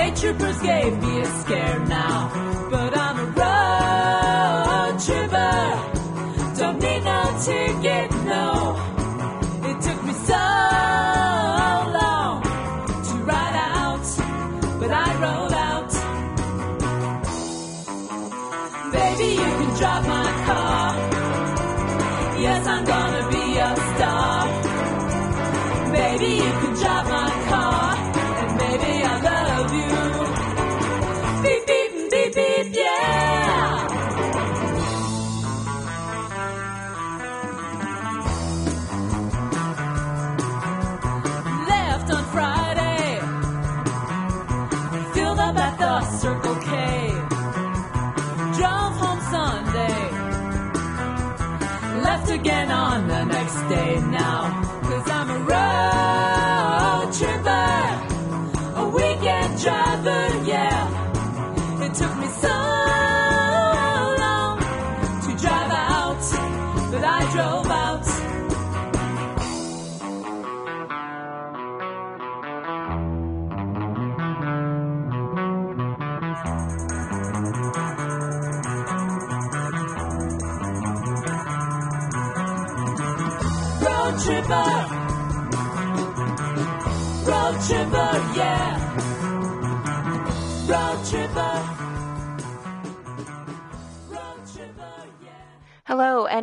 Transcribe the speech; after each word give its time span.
state 0.00 0.16
troopers 0.16 0.58
gave 0.62 1.02
me 1.02 1.20
a 1.20 1.26
scare 1.26 1.80
now. 1.80 2.29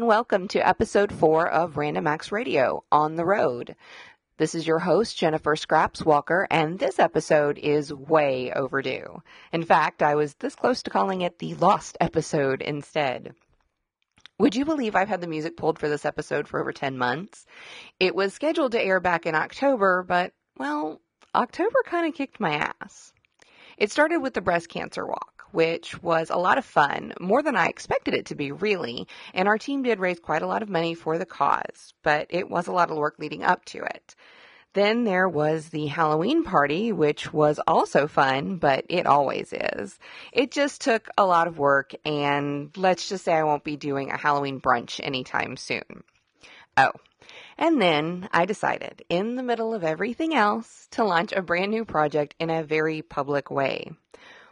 Welcome 0.08 0.48
to 0.48 0.66
episode 0.66 1.12
four 1.12 1.50
of 1.50 1.76
Random 1.76 2.08
Acts 2.08 2.32
Radio 2.32 2.86
on 2.94 3.18
the 3.18 3.26
road. 3.26 3.76
This 4.38 4.56
is 4.56 4.66
your 4.66 4.80
host, 4.80 5.18
Jennifer 5.18 5.58
Scraps 5.58 6.02
Walker, 6.02 6.48
and 6.50 6.80
this 6.80 6.98
episode 6.98 7.58
is 7.58 7.94
way 7.94 8.54
overdue. 8.54 9.22
In 9.52 9.66
fact, 9.66 10.02
I 10.02 10.16
was 10.16 10.34
this 10.36 10.56
close 10.56 10.82
to 10.84 10.90
calling 10.90 11.24
it 11.24 11.40
the 11.40 11.56
lost 11.56 11.98
episode 12.00 12.62
instead. 12.62 13.36
Would 14.40 14.56
you 14.56 14.64
believe 14.64 14.96
I've 14.96 15.10
had 15.10 15.20
the 15.20 15.28
music 15.28 15.58
pulled 15.58 15.78
for 15.78 15.90
this 15.90 16.06
episode 16.06 16.48
for 16.48 16.62
over 16.62 16.72
10 16.72 16.98
months? 16.98 17.46
It 18.00 18.16
was 18.16 18.34
scheduled 18.34 18.72
to 18.72 18.82
air 18.82 19.02
back 19.02 19.26
in 19.26 19.36
October, 19.36 20.06
but, 20.08 20.32
well, 20.58 21.02
October 21.36 21.84
kind 21.86 22.08
of 22.08 22.16
kicked 22.16 22.40
my 22.40 22.72
ass. 22.82 23.12
It 23.78 23.92
started 23.92 24.20
with 24.20 24.36
the 24.36 24.42
breast 24.42 24.70
cancer 24.70 25.06
walk, 25.06 25.37
which 25.58 26.04
was 26.04 26.30
a 26.30 26.38
lot 26.38 26.60
of 26.60 26.66
fun, 26.66 27.12
more 27.20 27.42
than 27.42 27.56
I 27.56 27.66
expected 27.66 28.14
it 28.14 28.28
to 28.28 28.36
be, 28.36 28.52
really, 28.52 29.08
and 29.34 29.48
our 29.48 29.58
team 29.58 29.82
did 29.82 30.00
raise 30.00 30.20
quite 30.20 30.44
a 30.44 30.48
lot 30.48 30.62
of 30.62 30.70
money 30.70 30.94
for 30.94 31.18
the 31.18 31.26
cause, 31.26 31.96
but 32.04 32.28
it 32.30 32.48
was 32.48 32.68
a 32.68 32.72
lot 32.72 32.92
of 32.92 32.98
work 32.98 33.16
leading 33.18 33.42
up 33.42 33.66
to 33.66 33.80
it. 33.80 34.14
Then 34.74 35.04
there 35.04 35.28
was 35.28 35.70
the 35.70 35.88
Halloween 35.88 36.44
party, 36.44 36.92
which 36.92 37.34
was 37.34 37.60
also 37.66 38.06
fun, 38.06 38.58
but 38.58 38.86
it 38.88 39.08
always 39.08 39.52
is. 39.52 39.98
It 40.32 40.52
just 40.52 40.82
took 40.82 41.10
a 41.18 41.26
lot 41.26 41.48
of 41.48 41.58
work, 41.58 41.96
and 42.06 42.70
let's 42.78 43.10
just 43.10 43.26
say 43.26 43.34
I 43.34 43.44
won't 43.44 43.64
be 43.64 43.78
doing 43.78 44.12
a 44.12 44.18
Halloween 44.18 44.62
brunch 44.62 45.00
anytime 45.04 45.58
soon. 45.58 46.04
Oh, 46.78 46.92
and 47.58 47.82
then 47.82 48.30
I 48.32 48.46
decided, 48.46 49.04
in 49.10 49.38
the 49.38 49.42
middle 49.42 49.74
of 49.74 49.84
everything 49.84 50.36
else, 50.36 50.88
to 50.92 51.04
launch 51.04 51.32
a 51.32 51.42
brand 51.42 51.72
new 51.72 51.84
project 51.84 52.36
in 52.38 52.52
a 52.52 52.64
very 52.64 53.02
public 53.02 53.50
way. 53.50 53.94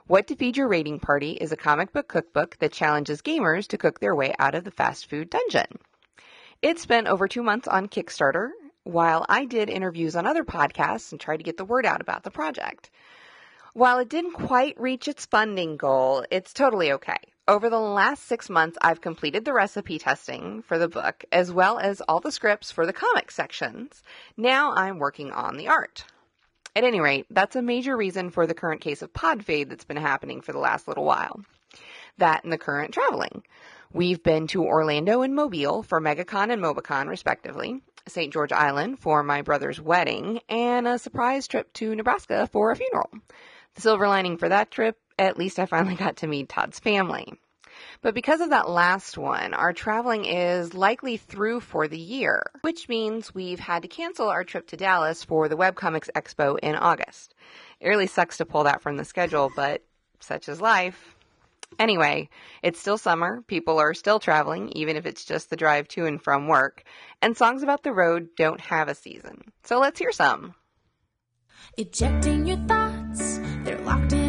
What 0.07 0.27
to 0.27 0.35
Feed 0.35 0.55
Your 0.55 0.67
Raiding 0.67 0.99
Party 0.99 1.31
is 1.31 1.51
a 1.51 1.57
comic 1.57 1.91
book 1.91 2.07
cookbook 2.07 2.57
that 2.59 2.71
challenges 2.71 3.23
gamers 3.23 3.67
to 3.69 3.77
cook 3.79 3.99
their 3.99 4.13
way 4.13 4.35
out 4.37 4.53
of 4.53 4.63
the 4.63 4.69
fast 4.69 5.09
food 5.09 5.31
dungeon. 5.31 5.79
It 6.61 6.77
spent 6.77 7.07
over 7.07 7.27
two 7.27 7.41
months 7.41 7.67
on 7.67 7.87
Kickstarter, 7.87 8.51
while 8.83 9.25
I 9.27 9.45
did 9.45 9.67
interviews 9.67 10.15
on 10.15 10.27
other 10.27 10.43
podcasts 10.43 11.11
and 11.11 11.19
tried 11.19 11.37
to 11.37 11.43
get 11.43 11.57
the 11.57 11.65
word 11.65 11.87
out 11.87 12.01
about 12.01 12.21
the 12.21 12.29
project. 12.29 12.91
While 13.73 13.97
it 13.97 14.07
didn't 14.07 14.33
quite 14.33 14.79
reach 14.79 15.07
its 15.07 15.25
funding 15.25 15.75
goal, 15.75 16.23
it's 16.29 16.53
totally 16.53 16.91
okay. 16.91 17.17
Over 17.47 17.71
the 17.71 17.79
last 17.79 18.25
six 18.25 18.47
months, 18.47 18.77
I've 18.83 19.01
completed 19.01 19.43
the 19.43 19.53
recipe 19.53 19.97
testing 19.97 20.61
for 20.61 20.77
the 20.77 20.87
book, 20.87 21.25
as 21.31 21.51
well 21.51 21.79
as 21.79 22.01
all 22.01 22.19
the 22.19 22.31
scripts 22.31 22.71
for 22.71 22.85
the 22.85 22.93
comic 22.93 23.31
sections. 23.31 24.03
Now 24.37 24.71
I'm 24.75 24.99
working 24.99 25.31
on 25.31 25.57
the 25.57 25.67
art. 25.67 26.05
At 26.75 26.83
any 26.83 26.99
rate, 26.99 27.25
that's 27.29 27.55
a 27.55 27.61
major 27.61 27.95
reason 27.95 28.31
for 28.31 28.45
the 28.45 28.53
current 28.53 28.81
case 28.81 29.01
of 29.01 29.13
pod 29.13 29.45
fade 29.45 29.69
that's 29.69 29.85
been 29.85 29.95
happening 29.95 30.41
for 30.41 30.51
the 30.51 30.59
last 30.59 30.89
little 30.89 31.05
while. 31.05 31.39
That 32.17 32.43
and 32.43 32.51
the 32.51 32.57
current 32.57 32.93
traveling. 32.93 33.43
We've 33.93 34.21
been 34.21 34.47
to 34.47 34.65
Orlando 34.65 35.21
and 35.21 35.33
Mobile 35.33 35.83
for 35.83 36.01
MegaCon 36.01 36.51
and 36.51 36.61
MoboCon, 36.61 37.07
respectively, 37.07 37.81
St. 38.09 38.33
George 38.33 38.51
Island 38.51 38.99
for 38.99 39.23
my 39.23 39.41
brother's 39.41 39.79
wedding, 39.79 40.41
and 40.49 40.85
a 40.85 40.99
surprise 40.99 41.47
trip 41.47 41.71
to 41.73 41.95
Nebraska 41.95 42.49
for 42.51 42.71
a 42.71 42.75
funeral. 42.75 43.09
The 43.75 43.81
silver 43.81 44.09
lining 44.09 44.35
for 44.35 44.49
that 44.49 44.69
trip, 44.69 44.97
at 45.17 45.37
least 45.37 45.59
I 45.59 45.67
finally 45.67 45.95
got 45.95 46.17
to 46.17 46.27
meet 46.27 46.49
Todd's 46.49 46.79
family. 46.79 47.39
But 48.01 48.13
because 48.13 48.41
of 48.41 48.49
that 48.49 48.69
last 48.69 49.17
one, 49.17 49.53
our 49.53 49.73
traveling 49.73 50.25
is 50.25 50.73
likely 50.73 51.17
through 51.17 51.61
for 51.61 51.87
the 51.87 51.97
year, 51.97 52.43
which 52.61 52.89
means 52.89 53.33
we've 53.33 53.59
had 53.59 53.81
to 53.81 53.87
cancel 53.87 54.29
our 54.29 54.43
trip 54.43 54.67
to 54.67 54.77
Dallas 54.77 55.23
for 55.23 55.47
the 55.49 55.57
Webcomics 55.57 56.09
Expo 56.15 56.57
in 56.59 56.75
August. 56.75 57.33
It 57.79 57.87
really 57.87 58.07
sucks 58.07 58.37
to 58.37 58.45
pull 58.45 58.63
that 58.63 58.81
from 58.81 58.97
the 58.97 59.05
schedule, 59.05 59.51
but 59.55 59.83
such 60.19 60.49
is 60.49 60.61
life. 60.61 61.15
Anyway, 61.77 62.29
it's 62.63 62.79
still 62.79 62.97
summer. 62.97 63.41
People 63.47 63.79
are 63.79 63.93
still 63.93 64.19
traveling, 64.19 64.69
even 64.69 64.95
if 64.95 65.05
it's 65.05 65.25
just 65.25 65.49
the 65.49 65.55
drive 65.55 65.87
to 65.89 66.05
and 66.05 66.21
from 66.21 66.47
work. 66.47 66.83
And 67.21 67.35
songs 67.35 67.63
about 67.63 67.83
the 67.83 67.91
road 67.91 68.29
don't 68.37 68.61
have 68.61 68.87
a 68.87 68.95
season. 68.95 69.51
So 69.63 69.79
let's 69.79 69.99
hear 69.99 70.11
some. 70.11 70.55
Ejecting 71.77 72.45
your 72.45 72.57
thoughts, 72.67 73.39
they're 73.63 73.79
locked 73.79 74.13
in 74.13 74.24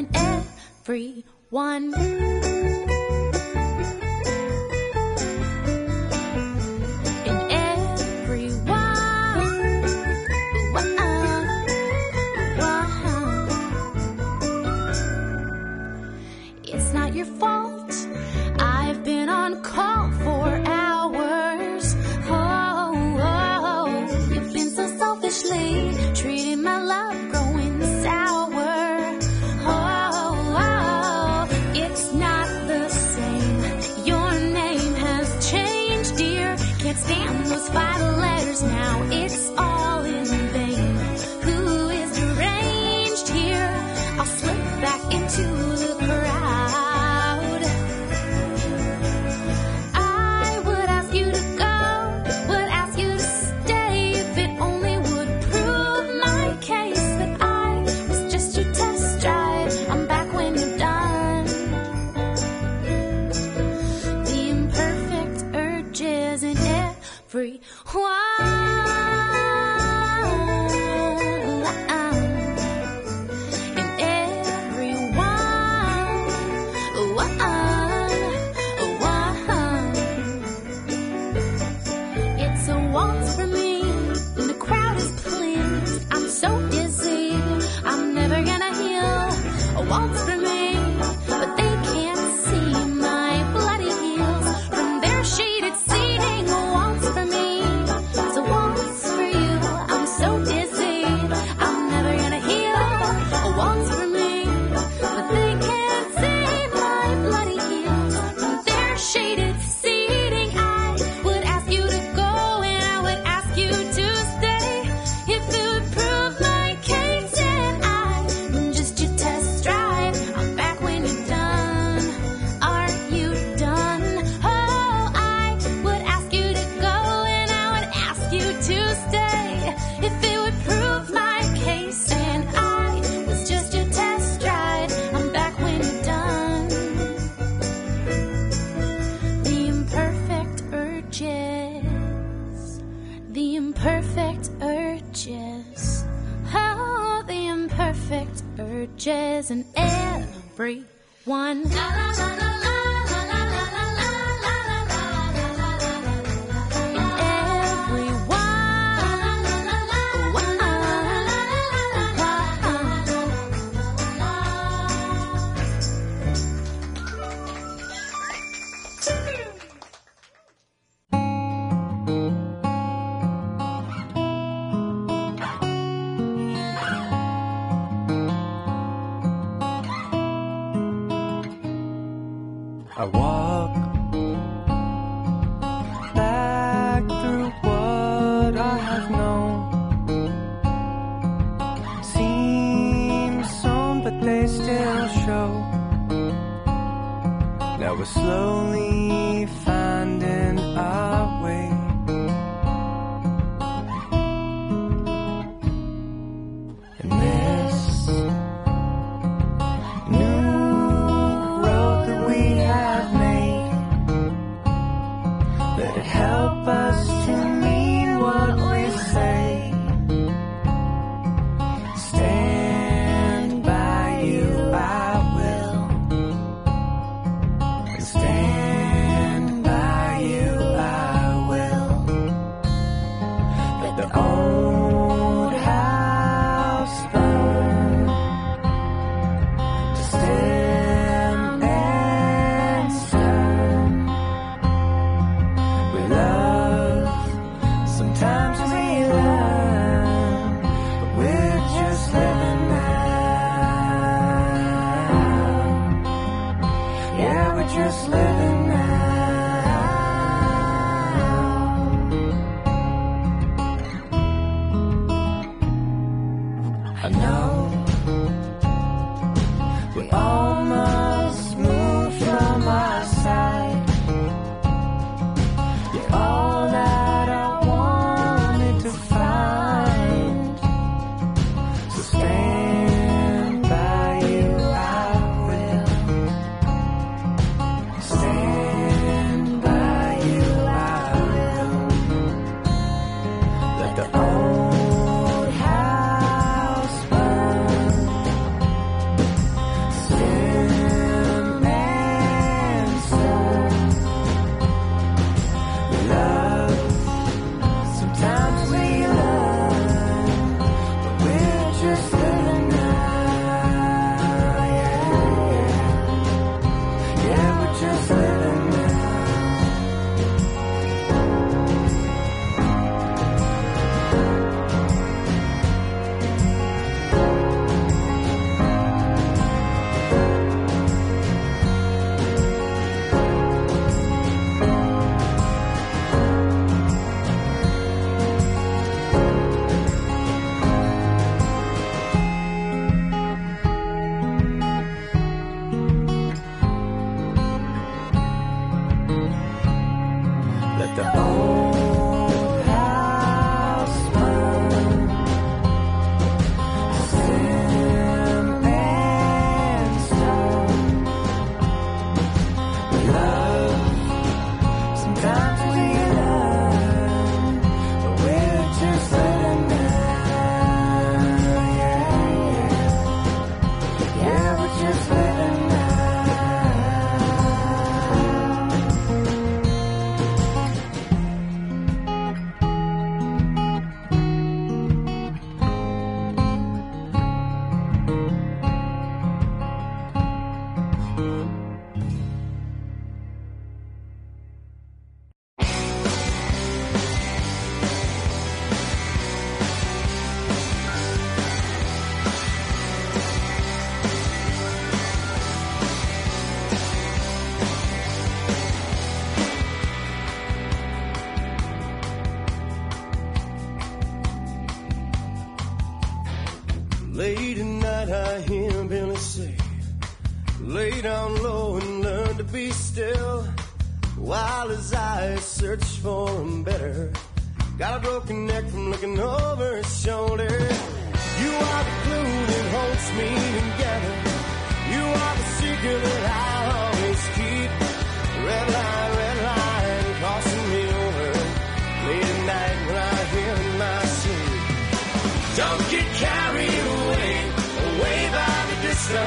and 0.00 0.16
everyone. 0.86 2.79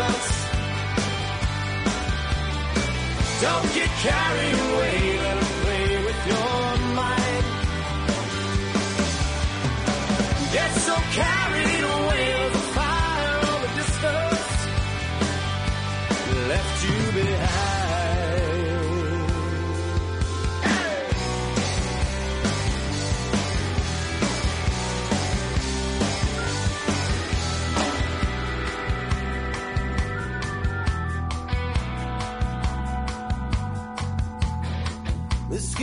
us. 0.10 0.28
Don't 3.42 3.70
get 3.74 3.90
carried 4.08 4.58
away, 4.68 5.20
let 5.20 5.36
them 5.40 5.52
play 5.64 6.06
with 6.06 6.28
your 6.28 6.53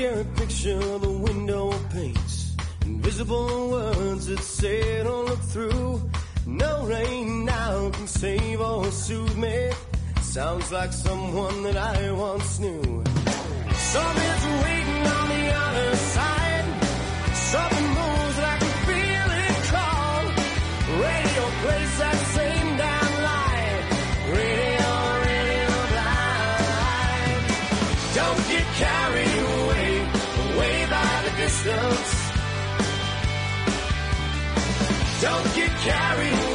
scary 0.01 0.25
picture 0.37 0.81
of 0.95 1.03
the 1.03 1.11
window 1.11 1.71
paints. 1.93 2.57
Invisible 2.87 3.71
words 3.71 4.27
that 4.29 4.41
say 4.41 5.03
don't 5.03 5.09
oh, 5.09 5.25
look 5.31 5.43
through. 5.53 6.11
No 6.47 6.87
rain 6.87 7.45
now 7.45 7.91
can 7.91 8.07
save 8.07 8.61
or 8.63 8.91
soothe 8.91 9.37
me. 9.37 9.71
Sounds 10.23 10.73
like 10.73 10.93
someone 10.95 11.63
that 11.65 11.77
I 11.77 12.13
once 12.13 12.59
knew. 12.61 12.83
Something's 13.93 14.47
waiting 14.65 15.05
on 15.19 15.27
the 15.35 15.47
other 15.67 15.97
side. 16.15 16.67
Something 17.53 17.89
moves 18.01 18.39
like 18.49 18.63
a 18.71 18.75
feeling 18.89 19.57
call. 19.73 20.23
Radio 21.09 21.45
plays 21.63 21.93
that 22.03 22.20
distance. 31.63 32.33
Don't 35.21 35.55
get 35.55 35.71
carried 35.81 36.50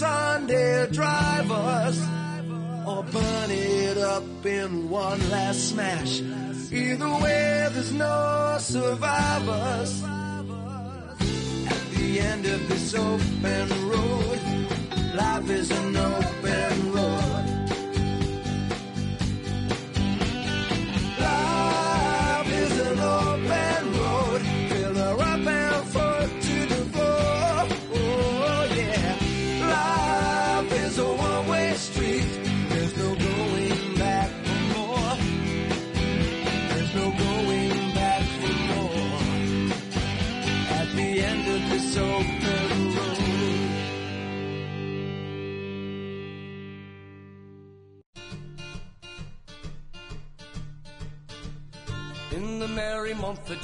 Sunday 0.00 0.86
drivers 0.92 2.00
or 2.86 3.02
burn 3.12 3.50
it 3.50 3.98
up 3.98 4.46
in 4.46 4.88
one 4.88 5.20
last 5.28 5.68
smash. 5.68 6.22
Either 6.72 7.12
way, 7.22 7.68
there's 7.70 7.92
no 7.92 8.56
survivors. 8.60 10.02
At 11.74 11.84
the 11.98 12.18
end 12.18 12.46
of 12.46 12.66
this 12.66 12.94
open 12.94 13.68
road, 13.90 14.40
life 15.16 15.50
is 15.50 15.70
an 15.70 15.94
open 15.94 16.19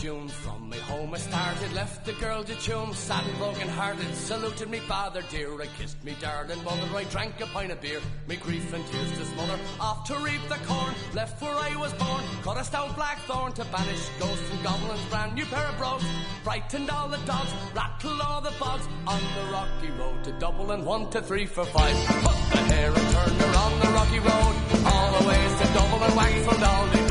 from 0.07 0.69
me 0.69 0.79
home 0.79 1.13
I 1.13 1.19
started, 1.19 1.73
left 1.73 2.07
the 2.07 2.13
girl 2.13 2.45
to 2.45 2.55
tune, 2.61 2.95
sad 2.95 3.27
and 3.27 3.39
broken 3.39 3.67
hearted, 3.67 4.15
saluted 4.15 4.71
me 4.71 4.79
father 4.79 5.21
dear, 5.31 5.61
I 5.61 5.67
kissed 5.79 6.03
me 6.05 6.15
darling 6.21 6.63
mother, 6.63 6.87
I 6.95 7.03
drank 7.05 7.41
a 7.41 7.47
pint 7.47 7.73
of 7.73 7.81
beer, 7.81 7.99
me 8.29 8.37
grief 8.37 8.73
and 8.73 8.87
tears 8.87 9.19
to 9.19 9.25
smother, 9.25 9.59
off 9.81 10.07
to 10.07 10.17
reap 10.19 10.41
the 10.49 10.59
corn, 10.65 10.95
left 11.13 11.43
where 11.43 11.57
I 11.57 11.75
was 11.75 11.93
born, 11.95 12.23
cut 12.45 12.57
a 12.57 12.63
stout 12.63 12.95
blackthorn 12.95 13.53
to 13.55 13.65
banish 13.65 14.09
ghosts 14.21 14.49
and 14.53 14.63
goblins, 14.63 15.05
brand 15.11 15.35
new 15.35 15.45
pair 15.47 15.67
of 15.67 15.77
brogues, 15.77 16.05
frightened 16.45 16.89
all 16.89 17.09
the 17.09 17.19
dogs, 17.27 17.53
rattled 17.75 18.21
all 18.21 18.41
the 18.41 18.53
bogs, 18.61 18.87
on 19.09 19.21
the 19.35 19.51
rocky 19.51 19.91
road 19.99 20.23
to 20.23 20.31
Dublin, 20.39 20.85
one 20.85 21.11
to 21.11 21.21
three 21.21 21.47
for 21.47 21.65
five, 21.65 21.97
put 22.23 22.39
the 22.53 22.59
hair 22.73 22.93
and 22.95 23.09
turned 23.13 23.41
her 23.41 23.59
on 23.59 23.81
the 23.81 23.89
rocky 23.89 24.21
road, 24.21 24.55
all 24.87 25.19
the 25.19 25.27
ways 25.27 25.61
to 25.61 25.67
Dublin, 25.75 26.15
Wexford, 26.15 26.63
all 26.63 27.06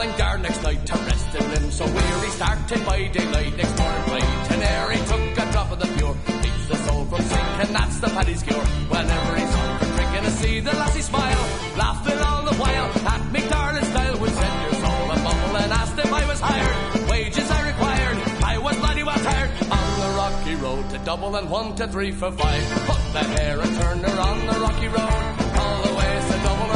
and 0.00 0.10
Mullingar 0.10 0.38
next 0.38 0.62
night 0.62 0.86
to 0.86 0.94
rest 0.94 1.34
in 1.34 1.50
limb 1.50 1.70
so 1.70 1.84
weary 1.86 2.30
started 2.30 2.84
by 2.84 3.08
daylight 3.08 3.56
next 3.56 3.78
morning. 3.78 4.02
Bright 4.08 4.50
and 4.50 4.92
he 4.92 4.98
took 5.06 5.38
a 5.38 5.52
drop 5.52 5.72
of 5.72 5.78
the 5.78 5.86
pure. 5.96 6.16
Keeps 6.42 6.68
the 6.68 6.76
soul 6.86 7.04
from 7.06 7.22
sinking 7.22 7.72
that's 7.72 7.98
the 8.00 8.08
paddy's 8.08 8.42
cure. 8.42 8.66
Whenever 8.92 9.36
he's 9.36 9.54
on 9.54 9.78
for 9.78 9.86
drinking 9.96 10.24
to 10.24 10.30
see 10.30 10.60
the 10.60 10.72
lassie 10.72 11.02
smile 11.02 11.42
laughing 11.76 12.18
all 12.18 12.42
the 12.44 12.54
while. 12.54 12.90
At 13.08 13.32
me 13.32 13.40
darling 13.48 13.84
style 13.84 14.18
would 14.20 14.30
send 14.30 14.62
your 14.64 14.74
soul 14.84 15.10
a 15.10 15.16
bubble 15.26 15.56
and 15.62 15.72
asked 15.72 15.98
if 15.98 16.12
I 16.12 16.26
was 16.26 16.40
hired 16.40 17.08
wages 17.08 17.50
I 17.50 17.60
required 17.66 18.16
I 18.44 18.58
was 18.58 18.76
bloody 18.76 19.02
well 19.02 19.22
tired. 19.30 19.50
On 19.78 19.88
the 20.02 20.10
rocky 20.20 20.54
road 20.56 20.90
to 20.90 20.98
Dublin 20.98 21.34
and 21.36 21.50
one 21.50 21.74
to 21.76 21.88
three 21.88 22.12
for 22.12 22.30
five. 22.32 22.64
Put 22.90 23.02
the 23.12 23.24
hair 23.36 23.60
and 23.60 23.72
turn 23.80 23.98
her 24.00 24.20
on 24.20 24.38
the 24.46 24.60
rocky 24.60 24.88
road. 24.88 25.22
All 25.60 25.82
the 25.86 25.94
way 25.98 26.12
to 26.28 26.36
Dublin 26.44 26.75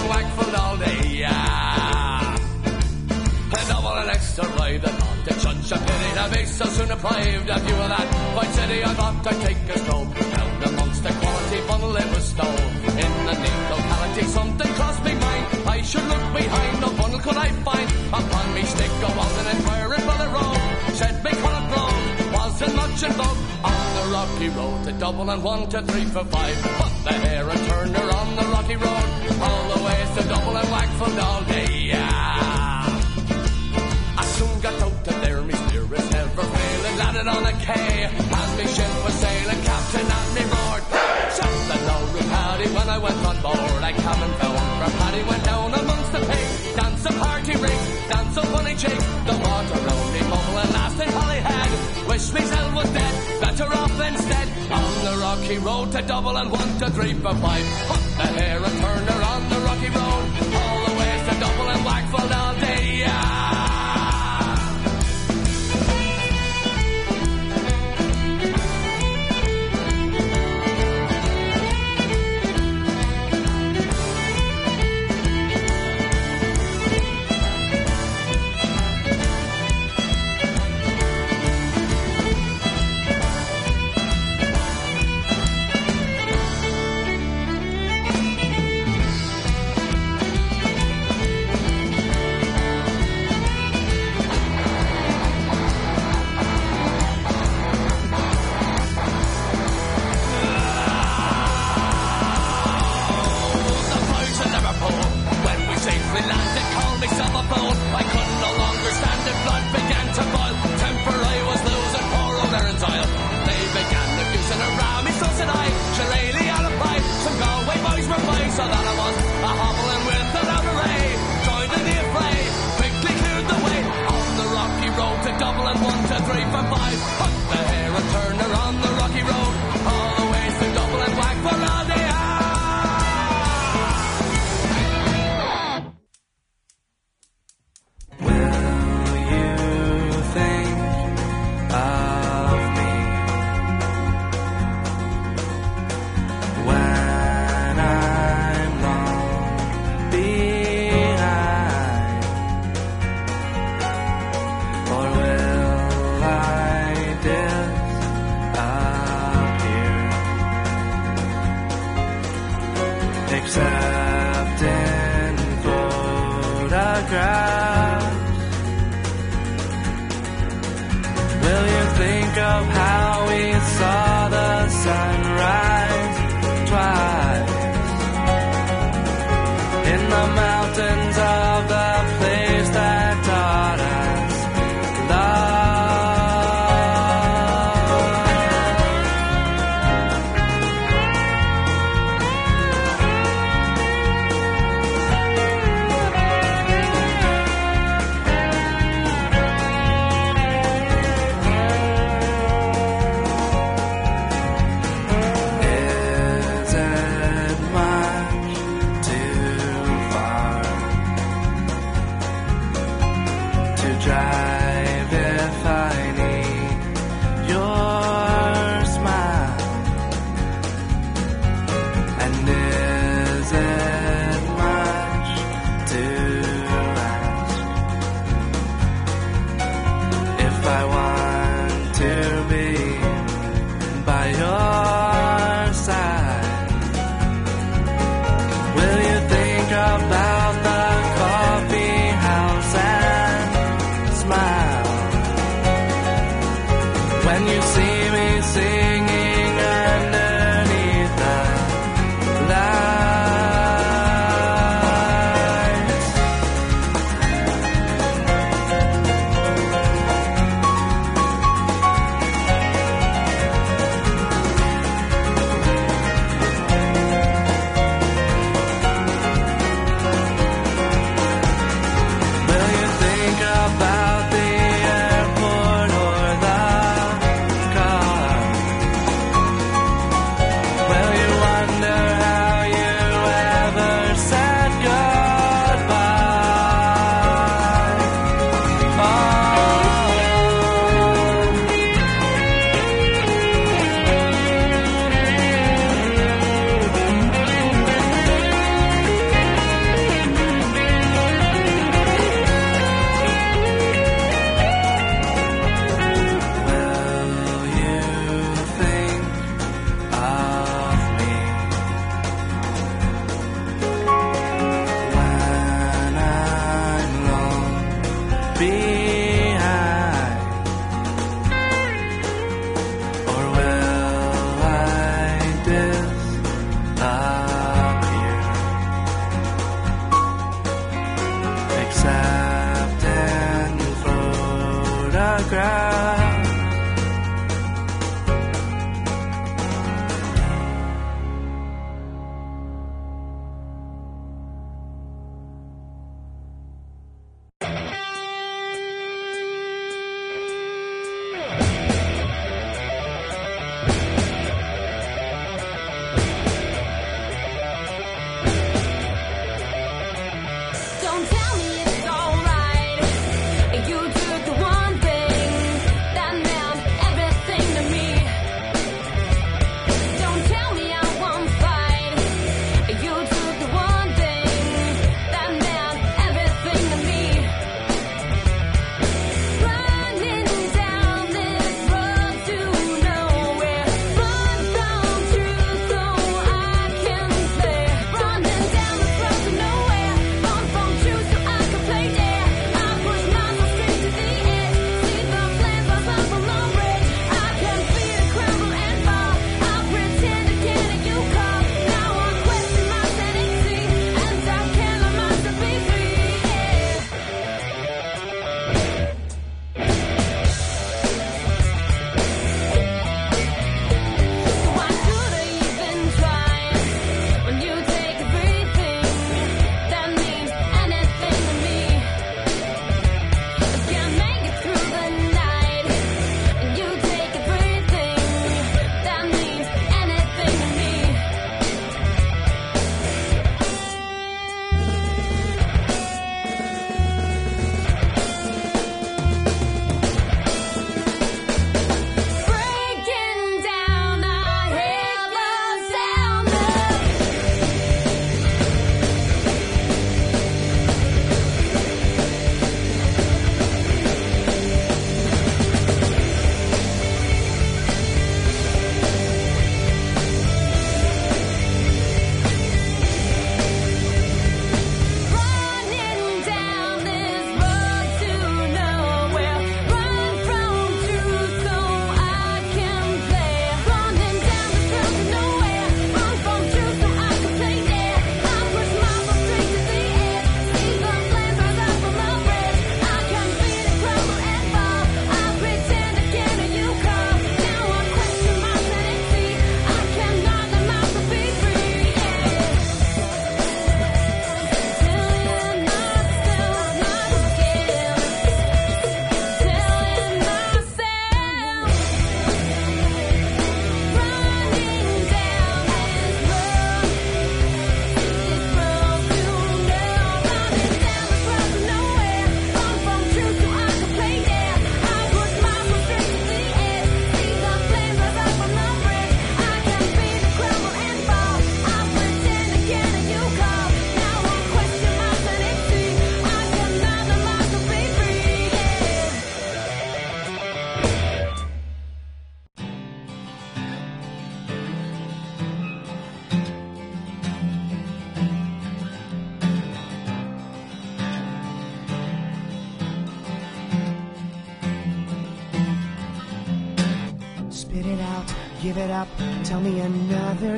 not 4.42 5.26
to 5.26 5.34
such 5.40 5.72
a 5.72 5.78
pity 5.84 6.10
to 6.18 6.24
be 6.32 6.44
so 6.46 6.64
soon 6.66 6.88
deprived 6.88 7.50
of 7.50 7.68
you 7.68 7.74
of 7.74 7.88
that 7.88 8.08
fine 8.34 8.52
city 8.52 8.84
I'd 8.84 9.24
take 9.44 9.68
a 9.68 9.78
stroll. 9.78 10.04
Down 10.04 10.62
amongst 10.64 11.02
the 11.02 11.12
quality 11.20 11.60
bundle 11.68 11.96
it 11.96 12.08
was 12.14 12.24
stole. 12.24 12.62
In 13.04 13.12
the 13.28 13.34
neat 13.42 13.60
locality 13.70 14.24
something 14.38 14.72
crossed 14.74 15.04
me 15.04 15.14
mind 15.14 15.46
I 15.66 15.82
should 15.82 16.04
look 16.04 16.26
behind 16.32 16.80
no 16.80 16.88
bundle 16.98 17.20
could 17.20 17.36
I 17.36 17.48
find. 17.66 17.88
Upon 18.18 18.54
me 18.54 18.62
stick 18.62 18.90
I 19.08 19.16
wasn't 19.16 19.48
inquiring 19.54 20.04
for 20.08 20.16
the 20.22 20.28
road 20.36 20.60
said 21.00 21.24
me 21.24 21.30
colored 21.30 21.68
road 21.76 22.32
wasn't 22.32 22.74
much 22.76 23.02
in 23.02 23.12
vogue? 23.12 23.40
On 23.70 23.82
the 23.96 24.04
rocky 24.16 24.48
road 24.48 24.84
to 24.84 24.92
Dublin 24.92 25.28
and 25.28 25.42
one 25.42 25.68
to 25.68 25.82
three 25.82 26.04
for 26.04 26.24
five. 26.24 26.56
Put 26.80 26.94
the 27.04 27.12
hair 27.24 27.44
turned 27.68 27.96
her 27.96 28.08
on 28.20 28.36
the 28.36 28.46
rocky 28.54 28.76
road. 28.76 29.08
All 29.48 29.64
the 29.72 29.80
way 29.84 29.98
to 30.16 30.22
Dublin 30.28 30.56
and 30.56 30.70
Wakefield 30.72 31.18
all 31.18 31.42
day 31.44 31.79
on. 37.70 38.10
As 38.40 38.50
me 38.58 38.66
ship 38.66 38.92
was 39.04 39.14
sailing, 39.14 39.62
captain 39.62 40.06
and 40.18 40.30
me 40.34 40.44
board. 40.52 40.82
Shut 41.36 41.54
the 41.70 41.76
low 41.88 42.04
paddy 42.30 42.68
when 42.74 42.88
I 42.88 42.98
went 42.98 43.20
on 43.30 43.36
board. 43.42 43.82
I 43.82 43.92
cabin 43.92 44.32
found 44.40 44.68
where 44.80 44.94
paddy 45.00 45.22
went 45.30 45.44
down 45.44 45.74
amongst 45.74 46.12
the 46.12 46.20
pigs. 46.20 46.74
Dance 46.76 47.04
a 47.06 47.12
party 47.12 47.54
rig, 47.64 47.80
dance 48.10 48.36
a 48.36 48.42
funny 48.52 48.74
jig. 48.74 49.00
The 49.28 49.36
water 49.44 49.80
bubble 50.30 50.58
and 50.62 50.72
lasting 50.72 51.10
Holyhead. 51.10 52.08
Wish 52.08 52.32
myself 52.32 52.74
was 52.74 52.90
dead, 52.90 53.40
better 53.40 53.68
off 53.82 54.00
instead. 54.00 54.48
On 54.70 54.92
the 55.04 55.14
rocky 55.20 55.58
road 55.58 55.92
to 55.92 56.02
Dublin 56.02 56.36
and 56.36 56.50
one 56.50 56.78
to 56.78 56.90
three 56.90 57.14
for 57.14 57.34
five. 57.34 57.66
Put 57.88 58.02
the 58.18 58.28
hair 58.38 58.58
and 58.58 58.76
turn 58.84 59.04
her 59.12 59.22
on 59.34 59.48
the 59.48 59.60
rocky 59.68 59.90
road. 59.90 60.39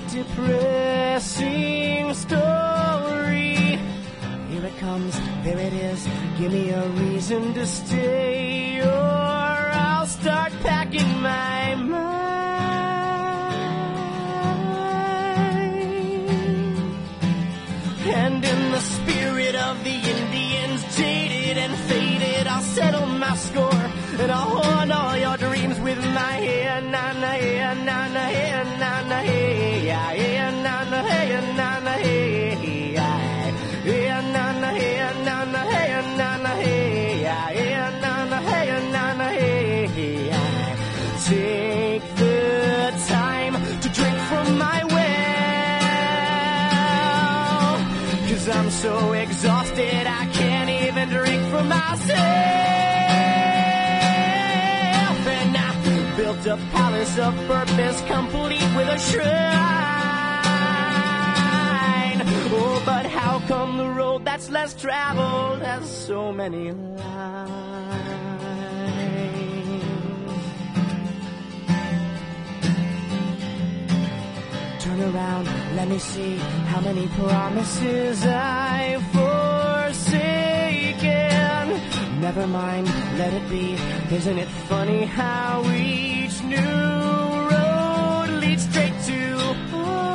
Depressing 0.00 0.61
myself. 52.12 52.26
And 55.26 55.56
I 55.56 56.16
built 56.16 56.46
a 56.46 56.56
palace 56.72 57.18
of 57.18 57.34
purpose, 57.46 58.00
complete 58.02 58.62
with 58.76 58.88
a 58.88 58.98
shrine. 58.98 59.32
Oh, 62.54 62.82
but 62.84 63.06
how 63.06 63.40
come 63.48 63.78
the 63.78 63.88
road 63.88 64.24
that's 64.24 64.50
less 64.50 64.74
traveled 64.74 65.62
has 65.62 65.88
so 66.06 66.32
many 66.32 66.72
lines? 66.72 67.50
Turn 74.80 75.00
around, 75.00 75.46
let 75.76 75.88
me 75.88 75.98
see 75.98 76.36
how 76.70 76.80
many 76.82 77.06
promises 77.08 78.26
I've 78.26 78.91
mind, 82.52 82.86
let 83.18 83.32
it 83.32 83.48
be. 83.48 83.76
Isn't 84.14 84.38
it 84.38 84.48
funny 84.68 85.04
how 85.06 85.64
each 85.72 86.42
new 86.42 86.58
road 87.52 88.28
leads 88.42 88.64
straight 88.68 88.96
to 89.08 89.20
home? 89.72 90.12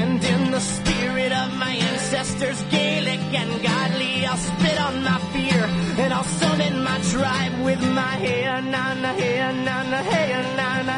And 0.00 0.24
in 0.24 0.50
the 0.50 0.60
spirit 0.60 1.32
of 1.32 1.48
my 1.64 1.74
ancestors, 1.90 2.62
Gaelic 2.70 3.20
and 3.40 3.52
godly, 3.62 4.26
I'll 4.26 4.36
spit 4.36 4.78
on 4.80 5.04
my 5.04 5.18
fear 5.32 5.62
and 6.02 6.12
I'll 6.14 6.30
summon 6.40 6.82
my 6.82 6.98
tribe 7.12 7.54
with 7.64 7.80
my 8.00 8.14
hey 8.24 8.44
na 8.72 8.94
na 9.02 9.12
hey 9.20 9.38
na 9.66 9.76
na 9.92 10.00
hey 10.10 10.56
na 10.56 10.82
na 10.88 10.96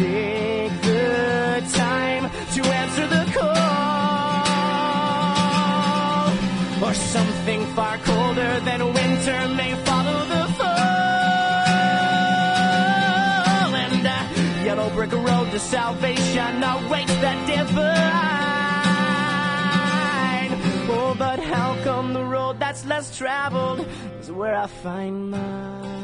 Take 0.00 0.80
the 0.80 1.62
time 1.74 2.24
to 2.54 2.60
answer 2.64 3.06
the 3.06 3.24
call 3.36 3.60
or 6.88 6.94
something 6.94 7.66
far 7.74 7.98
colder 7.98 8.60
than 8.60 8.94
winter 8.94 9.48
may 9.60 9.74
follow 9.84 10.24
the 10.24 10.46
fall. 10.54 10.68
And 13.84 14.04
yellow 14.64 14.88
brick 14.94 15.12
road 15.12 15.50
to 15.50 15.58
salvation 15.58 16.62
awaits 16.64 17.14
the 17.16 17.32
divine. 17.46 17.90
Oh, 20.88 21.14
but 21.18 21.40
how 21.40 21.76
come 21.84 22.14
the 22.14 22.24
road 22.24 22.58
that's 22.58 22.86
less 22.86 23.14
traveled 23.18 23.86
is 24.18 24.32
where 24.32 24.56
I 24.56 24.66
find 24.66 25.30
mine? 25.30 25.99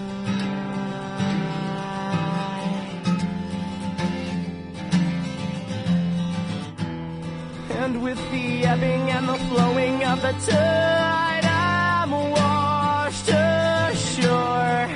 And 7.82 8.02
with 8.02 8.18
the 8.30 8.64
ebbing 8.64 9.10
and 9.10 9.28
the 9.28 9.38
flowing 9.48 10.04
of 10.04 10.20
the 10.22 10.32
tide, 10.50 11.44
I'm 11.44 12.10
washed 12.10 13.28
ashore. 13.28 14.88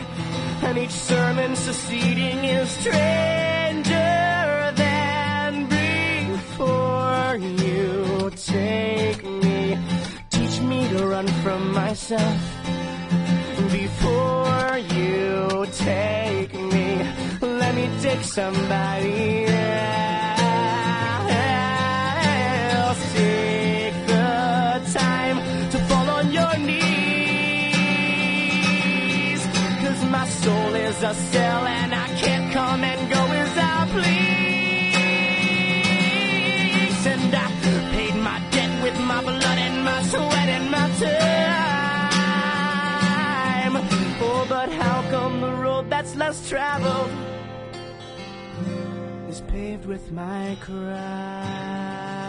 And 0.66 0.78
each 0.78 0.91
sermon 0.91 1.55
succeeding 1.57 2.45
is 2.45 2.70
stranger 2.70 4.72
than 4.74 5.66
before. 5.66 7.37
You 7.37 8.31
take 8.35 9.22
me, 9.24 9.78
teach 10.31 10.61
me 10.61 10.89
to 10.89 11.07
run 11.07 11.28
from 11.45 11.72
myself. 11.72 12.41
Before 13.70 14.78
you 14.97 15.66
take 15.72 16.53
me, 16.55 17.07
let 17.41 17.74
me 17.74 17.89
take 18.01 18.22
somebody 18.24 19.45
else. 19.47 20.39
A 31.03 31.14
cell 31.14 31.66
and 31.66 31.94
I 31.94 32.09
can't 32.09 32.53
come 32.53 32.84
and 32.84 33.11
go 33.11 33.24
as 33.32 33.57
I 33.57 33.88
please. 33.90 34.16
And 37.07 37.34
I 37.34 37.51
paid 37.94 38.14
my 38.16 38.38
debt 38.51 38.82
with 38.82 39.01
my 39.01 39.22
blood 39.22 39.59
and 39.66 39.82
my 39.84 40.03
sweat 40.03 40.48
and 40.57 40.70
my 40.70 40.88
time. 40.98 41.40
Oh, 44.22 44.44
but 44.46 44.70
how 44.70 45.03
come 45.11 45.40
the 45.40 45.53
road 45.53 45.88
that's 45.88 46.14
less 46.16 46.46
traveled 46.51 47.11
is 49.30 49.40
paved 49.42 49.86
with 49.86 50.12
my 50.12 50.55
crime? 50.61 52.20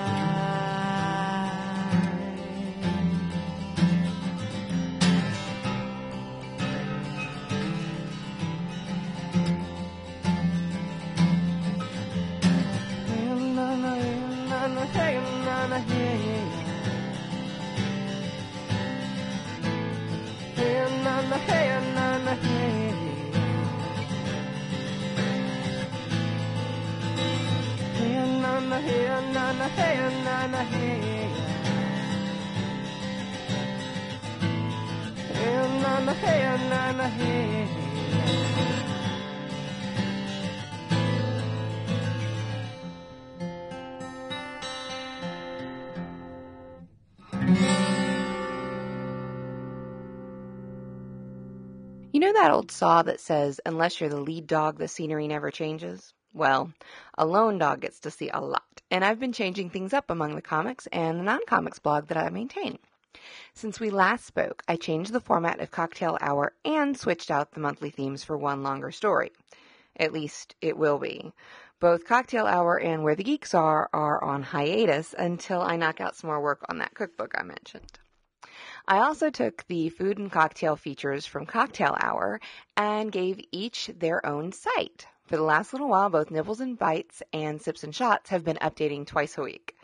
That 52.42 52.50
old 52.50 52.72
saw 52.72 53.04
that 53.04 53.20
says, 53.20 53.62
unless 53.68 54.02
you're 54.02 54.10
the 54.10 54.20
lead 54.20 54.48
dog, 54.48 54.80
the 54.80 54.88
scenery 54.88 55.28
never 55.28 55.52
changes? 55.52 56.12
Well, 56.34 56.74
a 57.16 57.24
lone 57.24 57.60
dog 57.60 57.82
gets 57.82 58.00
to 58.00 58.10
see 58.10 58.32
a 58.34 58.42
lot, 58.42 58.82
and 58.90 59.06
I've 59.06 59.20
been 59.20 59.32
changing 59.32 59.70
things 59.70 59.94
up 59.94 60.10
among 60.10 60.34
the 60.34 60.42
comics 60.42 60.88
and 60.88 61.20
the 61.20 61.24
non 61.24 61.46
comics 61.46 61.78
blog 61.78 62.08
that 62.08 62.18
I 62.18 62.32
maintain. 62.32 62.80
Since 63.54 63.80
we 63.80 63.92
last 63.92 64.26
spoke, 64.26 64.64
I 64.68 64.76
changed 64.76 65.14
the 65.14 65.20
format 65.20 65.60
of 65.60 65.70
Cocktail 65.70 66.18
Hour 66.20 66.54
and 66.66 66.98
switched 66.98 67.30
out 67.30 67.52
the 67.52 67.60
monthly 67.60 67.92
themes 67.92 68.24
for 68.24 68.36
one 68.40 68.64
longer 68.64 68.90
story. 68.90 69.32
At 69.96 70.12
least 70.12 70.56
it 70.62 70.76
will 70.76 70.98
be. 70.98 71.34
Both 71.80 72.08
Cocktail 72.08 72.48
Hour 72.48 72.80
and 72.80 73.04
Where 73.04 73.16
the 73.16 73.24
Geeks 73.24 73.54
Are 73.54 73.88
are 73.94 74.24
on 74.24 74.42
hiatus 74.42 75.14
until 75.16 75.62
I 75.62 75.76
knock 75.76 76.02
out 76.02 76.16
some 76.16 76.32
more 76.32 76.42
work 76.42 76.66
on 76.70 76.80
that 76.80 76.96
cookbook 76.96 77.34
I 77.38 77.44
mentioned. 77.44 78.00
I 78.92 78.98
also 78.98 79.30
took 79.30 79.66
the 79.68 79.88
food 79.88 80.18
and 80.18 80.30
cocktail 80.30 80.76
features 80.76 81.26
from 81.26 81.46
Cocktail 81.46 81.96
Hour 82.02 82.42
and 82.76 83.10
gave 83.10 83.40
each 83.50 83.90
their 83.98 84.26
own 84.26 84.52
site. 84.52 85.08
For 85.24 85.38
the 85.38 85.44
last 85.44 85.72
little 85.72 85.88
while, 85.88 86.10
both 86.10 86.30
Nibbles 86.30 86.60
and 86.60 86.78
Bites 86.78 87.24
and 87.32 87.62
Sips 87.62 87.86
and 87.86 87.96
Shots 87.96 88.32
have 88.32 88.44
been 88.44 88.58
updating 88.58 89.08
twice 89.08 89.38
a 89.38 89.44
week. 89.44 89.78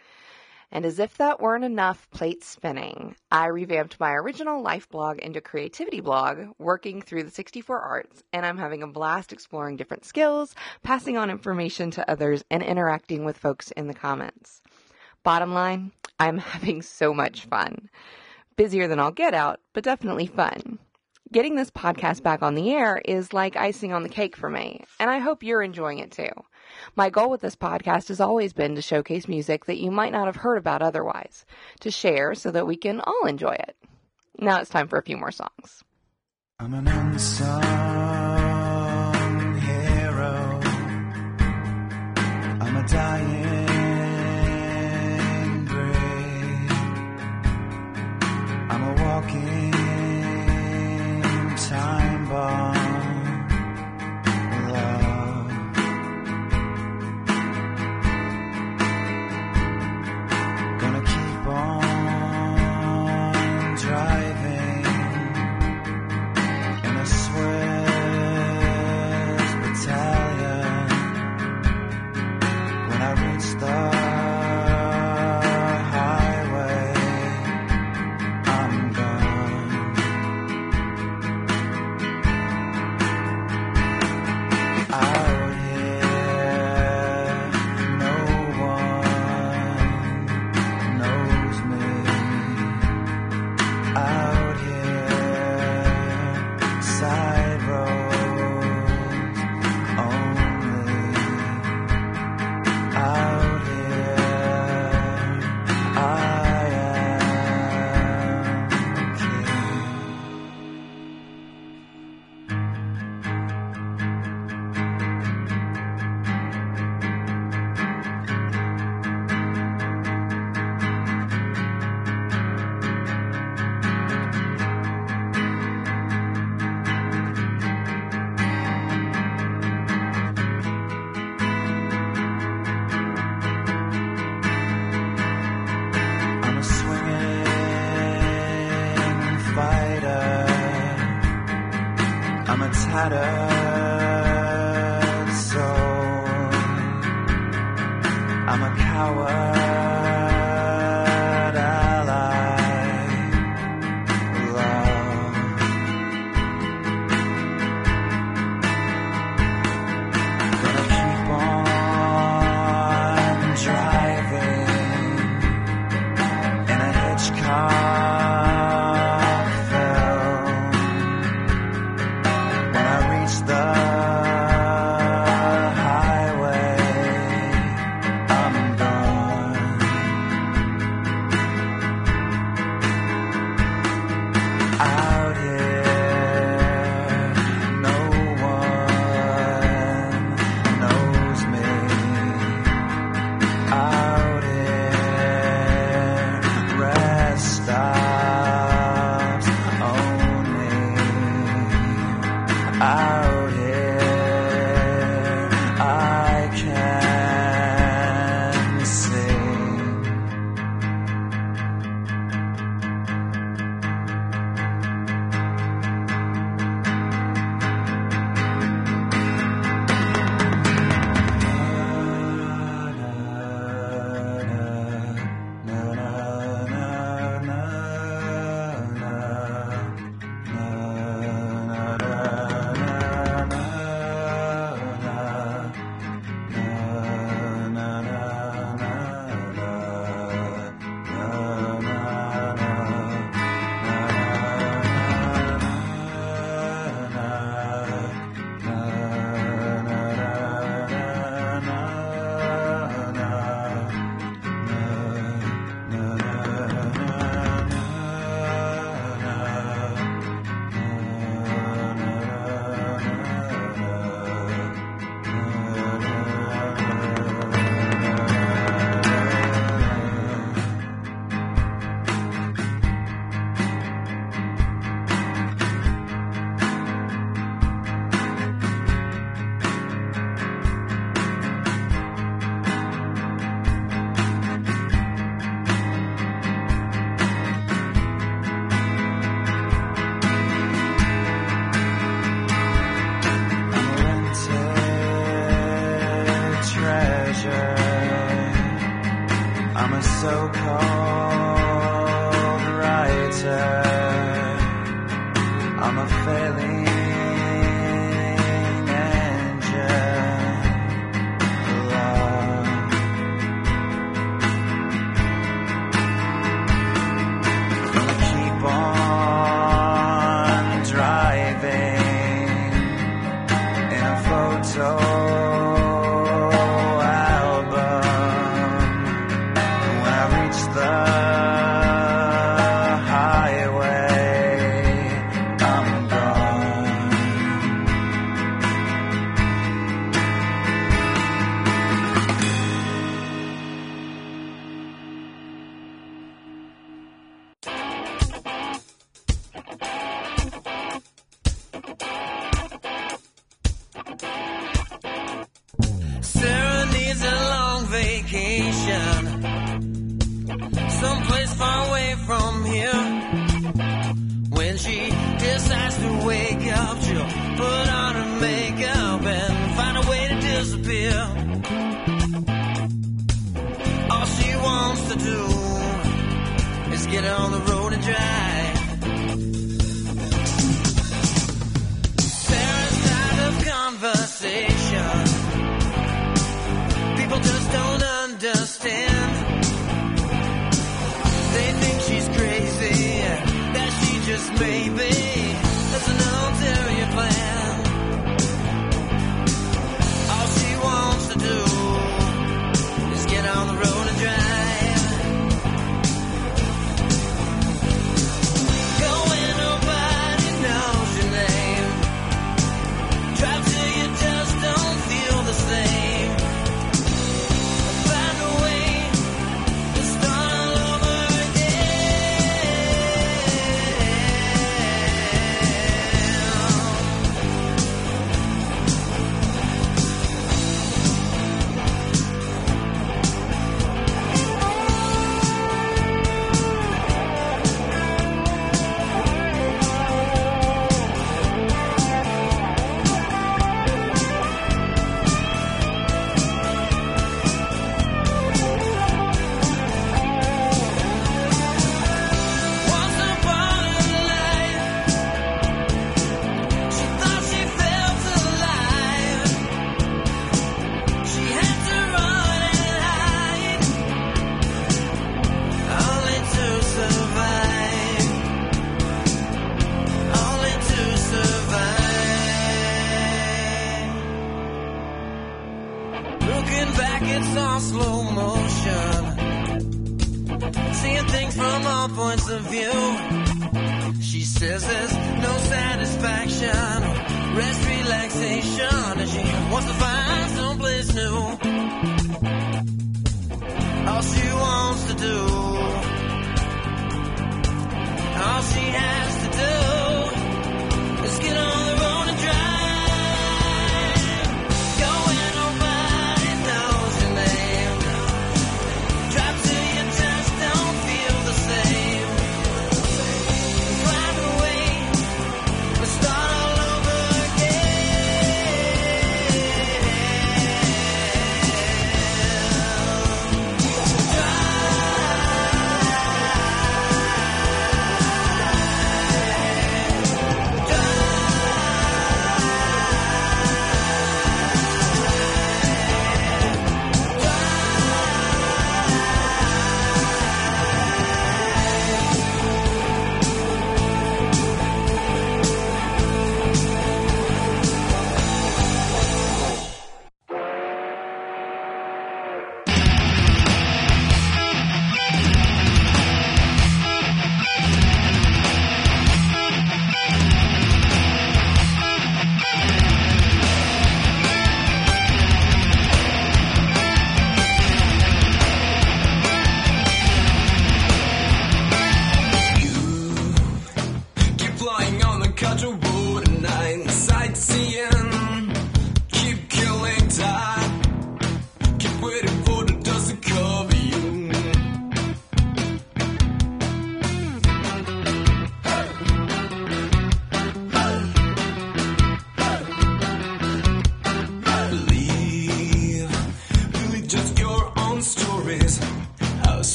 And 0.73 0.85
as 0.85 0.99
if 0.99 1.15
that 1.19 1.39
weren't 1.39 1.63
enough 1.63 2.11
plate 2.11 2.43
spinning, 2.43 3.15
I 3.31 3.45
revamped 3.45 3.97
my 3.97 4.11
original 4.11 4.61
life 4.61 4.89
blog 4.89 5.19
into 5.19 5.39
creativity 5.39 6.01
blog, 6.01 6.39
working 6.59 7.01
through 7.01 7.23
the 7.23 7.31
64 7.31 7.79
arts, 7.79 8.23
and 8.33 8.45
I'm 8.45 8.57
having 8.57 8.83
a 8.83 8.87
blast 8.87 9.31
exploring 9.31 9.77
different 9.77 10.03
skills, 10.03 10.53
passing 10.83 11.15
on 11.15 11.29
information 11.29 11.91
to 11.91 12.11
others, 12.11 12.43
and 12.51 12.61
interacting 12.61 13.23
with 13.23 13.37
folks 13.37 13.71
in 13.71 13.87
the 13.87 13.93
comments. 13.93 14.61
Bottom 15.23 15.53
line, 15.53 15.93
I'm 16.19 16.37
having 16.55 16.81
so 16.81 17.13
much 17.13 17.45
fun. 17.45 17.89
Busier 18.57 18.87
than 18.87 18.99
I'll 18.99 19.11
get 19.11 19.35
out, 19.35 19.59
but 19.73 19.83
definitely 19.83 20.25
fun. 20.25 20.79
Getting 21.31 21.55
this 21.55 21.69
podcast 21.69 22.23
back 22.23 22.41
on 22.41 22.55
the 22.55 22.71
air 22.71 22.99
is 23.05 23.31
like 23.31 23.55
icing 23.55 23.93
on 23.93 24.01
the 24.01 24.09
cake 24.09 24.35
for 24.35 24.49
me, 24.49 24.83
and 24.99 25.11
I 25.11 25.19
hope 25.19 25.43
you're 25.43 25.61
enjoying 25.61 25.99
it 25.99 26.11
too. 26.11 26.31
My 26.95 27.11
goal 27.11 27.29
with 27.29 27.41
this 27.41 27.55
podcast 27.55 28.07
has 28.07 28.19
always 28.19 28.53
been 28.53 28.73
to 28.75 28.81
showcase 28.81 29.27
music 29.27 29.65
that 29.65 29.77
you 29.77 29.91
might 29.91 30.11
not 30.11 30.25
have 30.25 30.37
heard 30.37 30.57
about 30.57 30.81
otherwise, 30.81 31.45
to 31.81 31.91
share 31.91 32.33
so 32.33 32.49
that 32.49 32.65
we 32.65 32.75
can 32.77 32.99
all 33.01 33.27
enjoy 33.27 33.53
it. 33.53 33.75
Now 34.39 34.59
it's 34.59 34.71
time 34.71 34.87
for 34.87 34.97
a 34.97 35.03
few 35.03 35.17
more 35.17 35.31
songs. 35.31 35.83
I'm 36.59 36.73
an 36.73 36.87
unsung 36.87 37.61
hero. 39.59 40.59
I'm 42.59 42.75
a 42.75 42.87
dying 42.87 43.66
walking 49.17 49.71
time 51.57 52.29
bomb. 52.29 52.76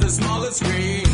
the 0.00 0.08
smallest 0.08 0.58
screen. 0.64 1.07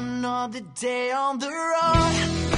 Another 0.00 0.62
day 0.74 1.10
on 1.12 1.38
the 1.38 1.50
road. 1.50 2.49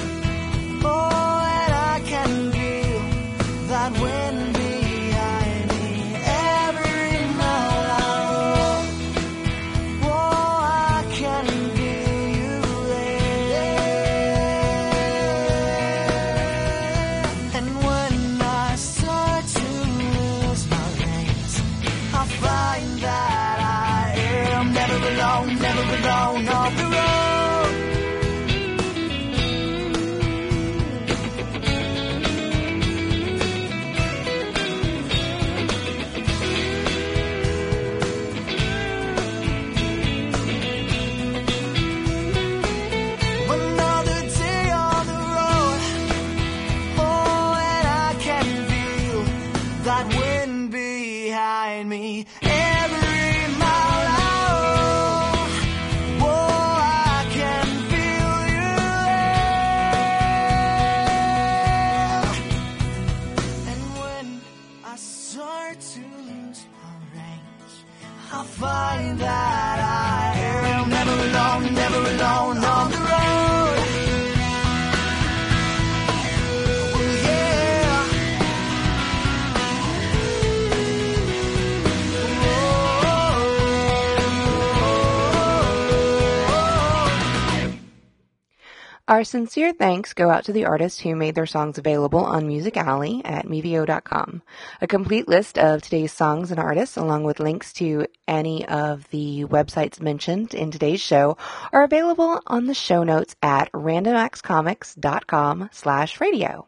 Our 89.13 89.25
sincere 89.25 89.75
thanks 89.75 90.15
go 90.15 90.31
out 90.31 90.47
to 90.47 90.55
the 90.55 90.65
artists 90.65 91.01
who 91.01 91.15
made 91.15 91.35
their 91.35 91.45
songs 91.45 91.77
available 91.77 92.25
on 92.25 92.47
Music 92.47 92.79
Alley 92.79 93.21
at 93.27 93.45
Mevio.com. 93.45 94.41
A 94.81 94.87
complete 94.87 95.29
list 95.29 95.59
of 95.59 95.83
today's 95.83 96.15
songs 96.15 96.51
and 96.51 96.59
artists, 96.59 96.97
along 96.97 97.25
with 97.25 97.39
links 97.39 97.75
to 97.75 98.07
any 98.27 98.67
of 98.67 99.07
the 99.11 99.45
websites 99.45 100.01
mentioned 100.01 100.55
in 100.55 100.71
today's 100.71 101.03
show, 101.03 101.37
are 101.75 101.85
available 101.85 102.41
on 102.47 102.65
the 102.65 102.73
show 102.73 103.03
notes 103.03 103.37
at 103.43 103.71
randomaxcomics.com 103.73 105.69
slash 105.73 106.19
radio. 106.19 106.67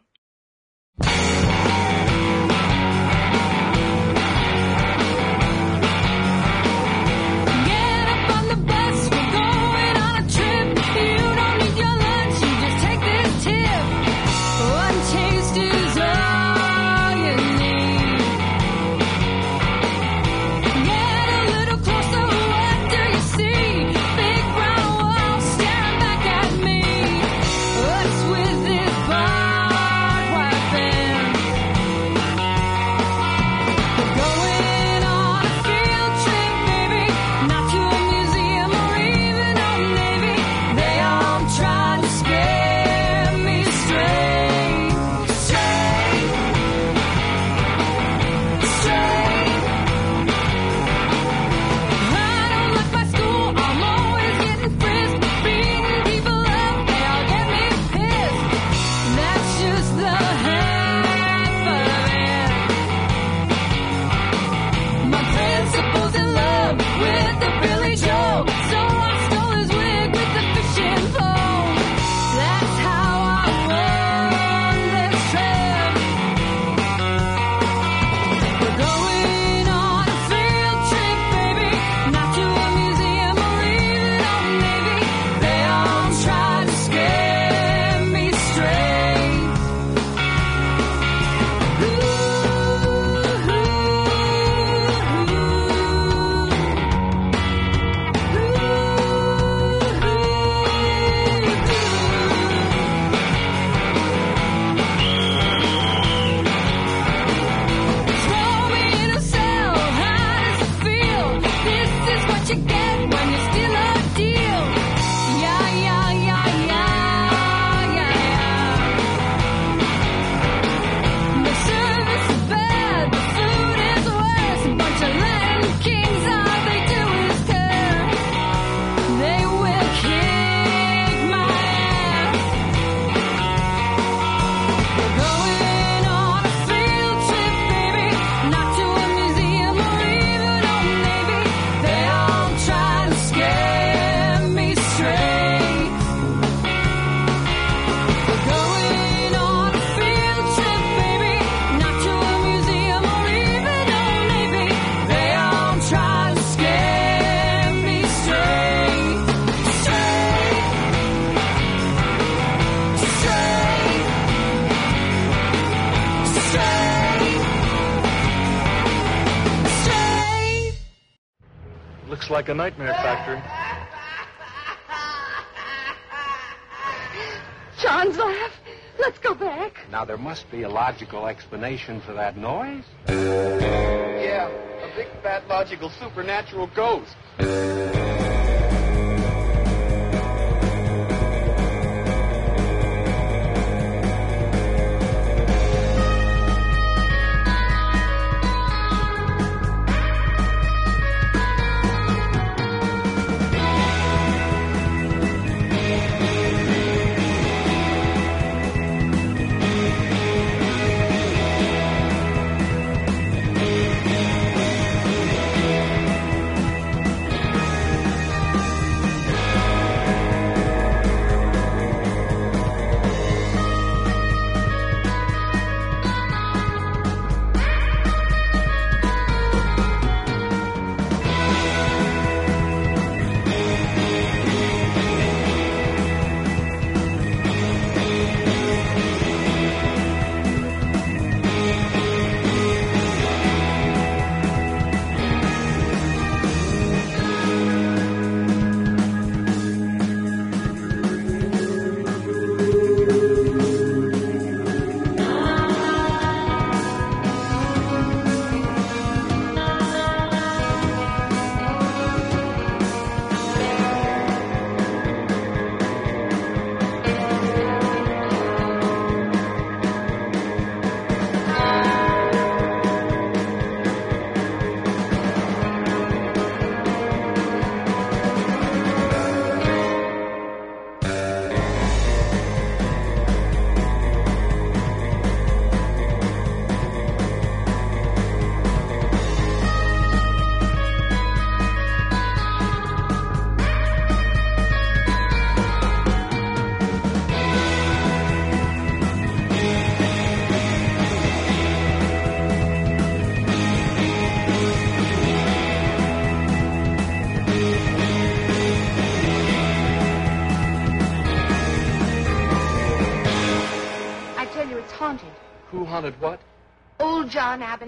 Must 180.35 180.51
be 180.51 180.63
a 180.63 180.69
logical 180.69 181.27
explanation 181.27 182.01
for 182.01 182.11
that 182.11 182.35
noise. 182.35 182.83
Yeah, 183.07 184.49
a 184.49 184.93
big, 184.93 185.07
fat, 185.23 185.47
logical, 185.47 185.89
supernatural 185.89 186.69
ghost. 186.75 187.15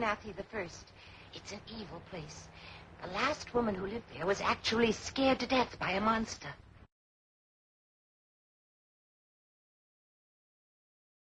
John 0.08 0.16
the 0.38 0.44
First. 0.44 0.94
It's 1.34 1.52
an 1.52 1.60
evil 1.68 2.02
place. 2.10 2.48
The 3.02 3.10
last 3.10 3.54
woman 3.54 3.76
who 3.76 3.88
lived 3.88 4.06
there 4.16 4.26
was 4.26 4.40
actually 4.40 4.94
scared 4.94 5.42
to 5.42 5.48
death 5.48 5.78
by 5.80 5.92
a 5.92 6.00
monster. 6.00 6.47